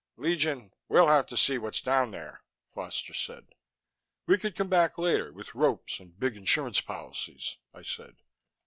"Legion, 0.17 0.73
we'll 0.89 1.09
have 1.09 1.27
to 1.27 1.37
see 1.37 1.59
what's 1.59 1.79
down 1.79 2.09
there," 2.09 2.41
Foster 2.73 3.13
said. 3.13 3.53
"We 4.25 4.39
could 4.39 4.55
come 4.55 4.67
back 4.67 4.97
later, 4.97 5.31
with 5.31 5.53
ropes 5.53 5.99
and 5.99 6.19
big 6.19 6.35
insurance 6.35 6.81
policies," 6.81 7.57
I 7.71 7.83
said. 7.83 8.15